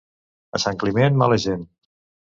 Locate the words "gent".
1.47-1.65